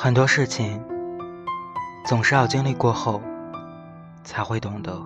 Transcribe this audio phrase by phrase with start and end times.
[0.00, 0.80] 很多事情
[2.06, 3.20] 总是要经历过后
[4.22, 4.96] 才会懂得，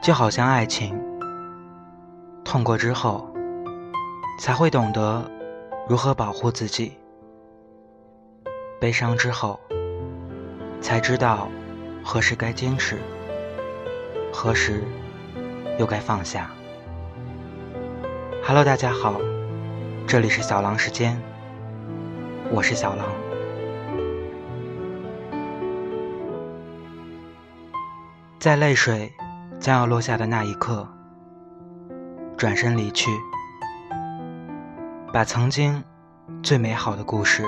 [0.00, 0.96] 就好像爱情，
[2.44, 3.28] 痛过之后
[4.38, 5.28] 才会懂得
[5.88, 6.92] 如何保护自己；
[8.78, 9.58] 悲伤之后
[10.80, 11.48] 才知道
[12.04, 13.00] 何时该坚持，
[14.32, 14.84] 何时
[15.76, 16.48] 又该放下。
[18.44, 19.16] Hello，大家好，
[20.06, 21.20] 这里是小狼时间。
[22.52, 23.06] 我是小狼，
[28.38, 29.12] 在泪水
[29.58, 30.86] 将要落下的那一刻，
[32.36, 33.10] 转身离去，
[35.12, 35.82] 把曾经
[36.42, 37.44] 最美好的故事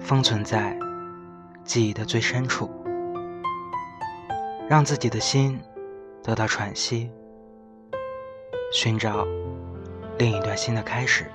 [0.00, 0.78] 封存在
[1.64, 2.70] 记忆的最深处，
[4.68, 5.60] 让自己的心
[6.22, 7.10] 得到喘息，
[8.72, 9.26] 寻找
[10.18, 11.26] 另一段新的开始。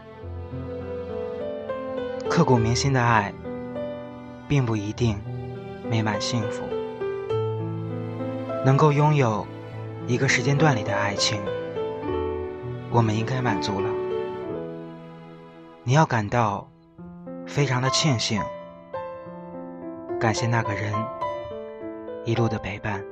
[2.29, 3.33] 刻骨铭心的爱，
[4.47, 5.17] 并不一定
[5.89, 6.63] 美满幸福。
[8.65, 9.45] 能够拥有
[10.07, 11.39] 一个时间段里的爱情，
[12.91, 13.89] 我们应该满足了。
[15.83, 16.67] 你要感到
[17.45, 18.41] 非常的庆幸，
[20.19, 20.91] 感谢那个人
[22.25, 23.03] 一路的陪伴。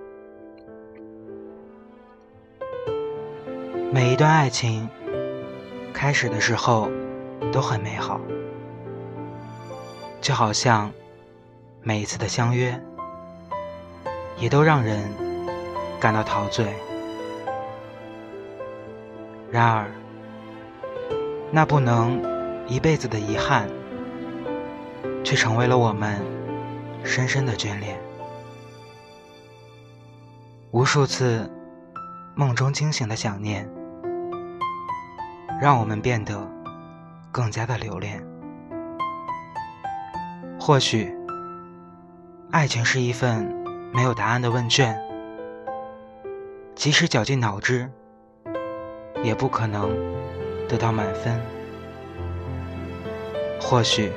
[3.92, 4.90] 每一段爱情
[5.94, 6.90] 开始的时候
[7.52, 8.20] 都很美好。
[10.24, 10.90] 就好像
[11.82, 12.82] 每一次的相约，
[14.38, 15.04] 也都让人
[16.00, 16.74] 感到陶醉。
[19.52, 19.92] 然而，
[21.52, 22.24] 那不能
[22.70, 23.68] 一辈子的遗憾，
[25.26, 26.22] 却成为了我们
[27.04, 28.00] 深深的眷恋。
[30.72, 31.52] 无数次
[32.34, 33.70] 梦中惊醒的想念，
[35.62, 36.50] 让我们变得
[37.30, 38.26] 更加的留恋。
[40.66, 41.14] 或许，
[42.50, 43.54] 爱情是一份
[43.92, 44.98] 没有答案的问卷，
[46.74, 47.92] 即使绞尽脑汁，
[49.22, 49.90] 也不可能
[50.70, 51.38] 得到满分。
[53.60, 54.10] 或许，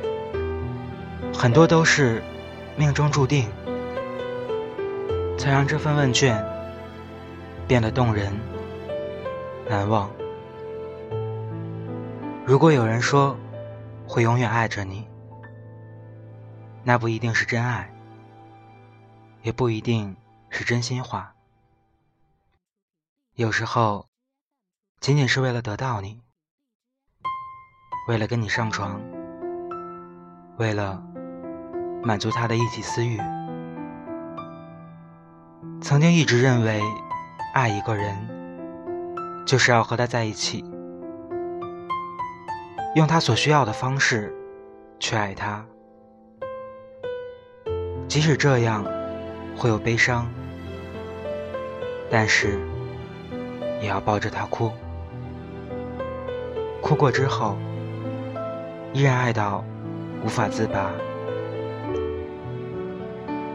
[1.34, 2.22] 很多都是
[2.76, 3.48] 命中注定，
[5.36, 6.40] 才让这份问卷
[7.66, 8.32] 变得动人、
[9.68, 10.08] 难忘。
[12.44, 13.36] 如果有人说
[14.06, 15.08] 会永远爱着你，
[16.88, 17.92] 那不一定是真爱，
[19.42, 20.16] 也不一定
[20.50, 21.34] 是真心话。
[23.34, 24.06] 有时候，
[25.00, 26.22] 仅仅是为了得到你，
[28.06, 29.00] 为了跟你上床，
[30.58, 31.02] 为了
[32.04, 33.18] 满足他的一己私欲。
[35.82, 36.80] 曾经一直认为，
[37.52, 40.64] 爱一个人，就是要和他在一起，
[42.94, 44.32] 用他所需要的方式
[45.00, 45.66] 去爱他。
[48.08, 48.84] 即使这样
[49.56, 50.26] 会有悲伤，
[52.10, 52.58] 但是
[53.82, 54.72] 也要抱着他哭。
[56.80, 57.56] 哭过之后，
[58.92, 59.64] 依然爱到
[60.24, 60.90] 无法自拔。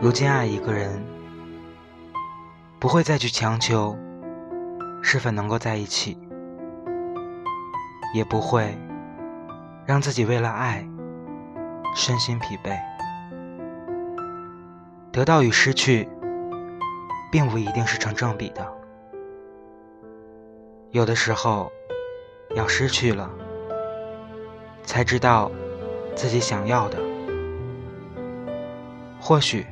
[0.02, 1.02] 如今爱一个人，
[2.78, 3.98] 不会再去强求
[5.02, 6.18] 是否能够在一起，
[8.14, 8.78] 也不会
[9.86, 10.86] 让自己为了爱
[11.96, 12.91] 身心疲惫。
[15.12, 16.08] 得到与失去，
[17.30, 18.66] 并不一定是成正比的。
[20.92, 21.70] 有的时候，
[22.56, 23.30] 要失去了，
[24.84, 25.52] 才知道
[26.16, 26.98] 自己想要的。
[29.20, 29.66] 或许，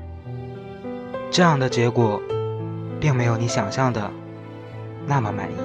[1.32, 2.22] 这样的结果，
[3.00, 4.12] 并没有你想象的
[5.06, 5.56] 那么满意。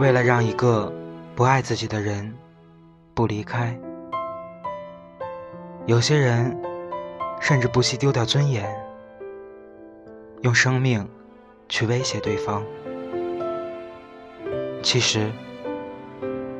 [0.00, 0.92] 为了让一个
[1.36, 2.34] 不爱自己的人
[3.14, 3.78] 不离开。
[5.86, 6.60] 有些人
[7.40, 8.68] 甚至不惜丢掉尊严，
[10.42, 11.08] 用生命
[11.68, 12.64] 去威胁对方。
[14.82, 15.30] 其实，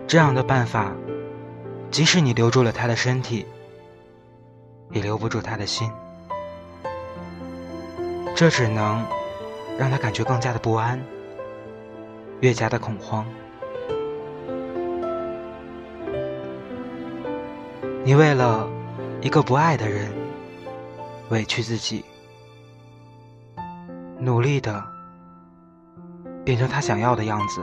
[0.07, 0.93] 这样的办法，
[1.91, 3.45] 即使你留住了他的身体，
[4.93, 5.91] 也留不住他的心。
[8.37, 9.05] 这只能
[9.77, 11.03] 让他感觉更加的不安，
[12.39, 13.27] 越加的恐慌。
[18.05, 18.76] 你为了。
[19.27, 20.09] 一个不爱的人，
[21.31, 22.05] 委屈自己，
[24.21, 24.81] 努力的
[26.45, 27.61] 变成他想要的样子，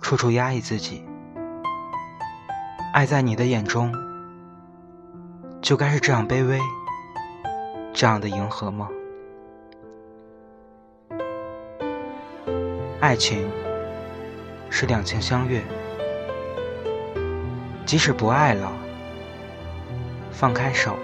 [0.00, 1.04] 处处压抑自己。
[2.94, 3.92] 爱在你的眼中，
[5.60, 6.58] 就该是这样卑微，
[7.92, 8.88] 这样的迎合吗？
[12.98, 13.46] 爱情
[14.70, 15.62] 是两情相悦，
[17.84, 18.72] 即使不爱了，
[20.42, 20.98] 放开手，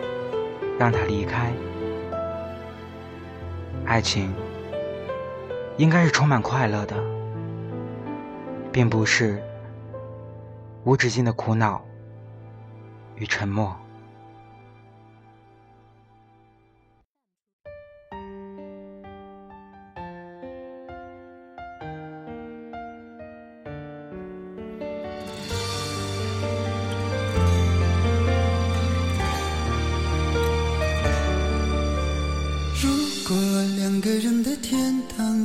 [0.80, 1.52] 让他离开。
[3.86, 4.34] 爱情
[5.76, 6.96] 应该是充满快乐的，
[8.72, 9.40] 并不是
[10.82, 11.80] 无止境的苦恼
[13.14, 13.76] 与沉默。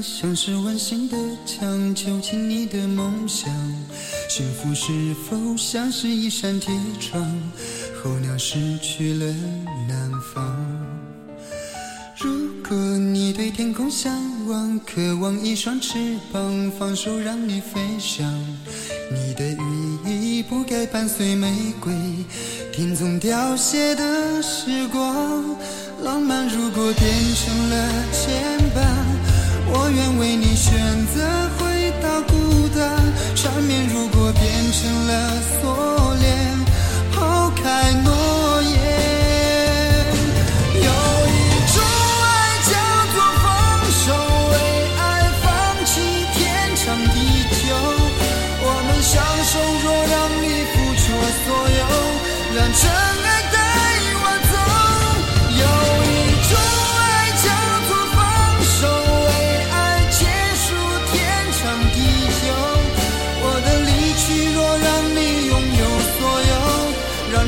[0.03, 1.15] 像是温馨的
[1.45, 3.49] 墙，囚禁你的梦想。
[4.27, 4.91] 幸福是
[5.23, 6.69] 否像是一扇铁
[6.99, 7.23] 窗，
[8.03, 9.25] 候鸟失去了
[9.87, 10.43] 南方？
[12.17, 12.29] 如
[12.67, 14.13] 果你对天空向
[14.45, 18.29] 往，渴望一双翅膀，放手让你飞翔。
[19.09, 21.93] 你的羽翼不该伴随玫瑰，
[22.73, 25.43] 听从凋谢的时光。
[26.03, 29.32] 浪漫如果变成了牵绊。
[29.75, 30.77] 我愿为你选
[31.07, 32.93] 择回到孤单，
[33.35, 35.41] 缠绵如果变成了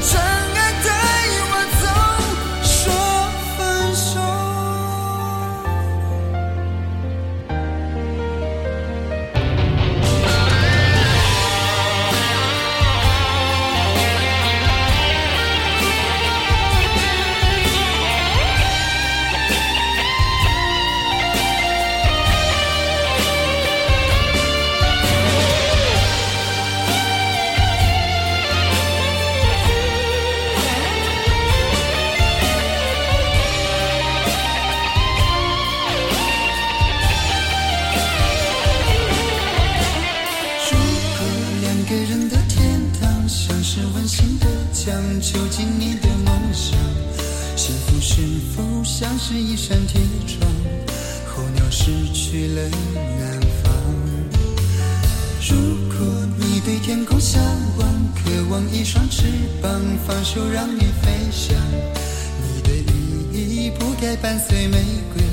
[0.02, 0.35] 囚
[49.76, 50.50] 是一扇铁窗？
[51.26, 52.62] 候鸟失去了
[53.20, 53.74] 南方。
[55.50, 55.56] 如
[55.90, 56.00] 果
[56.38, 57.42] 你对天空向
[57.78, 59.24] 往，渴望一双翅
[59.62, 59.72] 膀，
[60.08, 61.56] 放手让你飞翔。
[62.42, 64.78] 你的羽翼不该伴随玫
[65.14, 65.24] 瑰，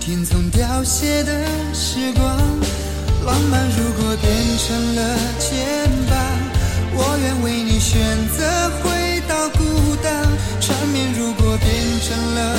[0.00, 2.36] 听从凋谢的时光。
[3.24, 6.12] 浪漫如果变成了牵绊，
[6.94, 8.00] 我愿为你选
[8.36, 9.00] 择回。
[9.28, 9.64] 到孤
[10.02, 10.26] 单，
[10.60, 11.70] 缠绵如果变
[12.02, 12.58] 成了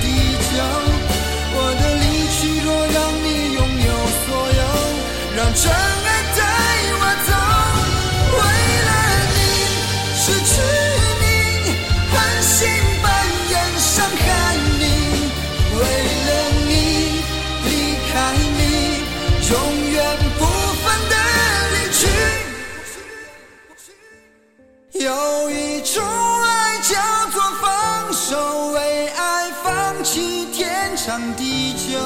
[0.00, 0.06] 地
[0.46, 0.50] 球，
[1.54, 3.90] 我的离去若让你拥有
[4.24, 4.26] 所
[4.58, 4.62] 有，
[5.36, 6.40] 让真爱带
[7.00, 7.30] 我走，
[8.34, 8.40] 为
[8.88, 8.90] 了
[9.34, 9.38] 你，
[10.14, 10.50] 失去
[11.20, 11.24] 你，
[12.12, 12.56] 狠心
[13.02, 13.06] 扮
[13.50, 14.22] 演伤害
[14.78, 14.82] 你，
[15.74, 15.80] 为
[16.26, 16.30] 了
[16.68, 16.70] 你，
[17.64, 17.68] 离
[18.10, 18.12] 开
[18.56, 18.60] 你，
[19.50, 19.52] 永
[19.92, 19.96] 远
[20.38, 20.40] 不
[20.82, 21.14] 放的
[21.74, 22.00] 离去。
[25.04, 25.06] 有
[25.50, 25.52] 一
[25.82, 26.37] 种。
[31.36, 31.98] 地久，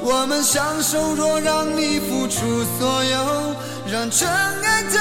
[0.00, 1.14] 我们相守。
[1.14, 3.54] 若让你付出所有，
[3.90, 4.98] 让真爱带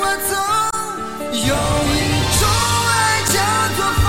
[0.00, 0.34] 我走。
[1.32, 1.96] 有一
[2.38, 2.42] 种
[2.88, 3.36] 爱叫
[3.76, 4.06] 做放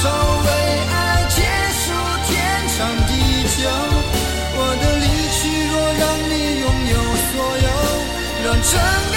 [0.00, 0.02] 手，
[0.44, 0.48] 为
[0.92, 0.92] 爱
[1.36, 1.38] 结
[1.80, 1.84] 束
[2.26, 2.28] 天
[2.76, 3.10] 长地
[3.56, 3.58] 久。
[4.60, 6.96] 我的离去，若让你拥有
[7.28, 7.32] 所
[7.64, 7.68] 有，
[8.44, 9.07] 让真爱。